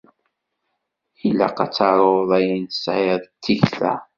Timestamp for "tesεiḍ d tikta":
2.65-3.93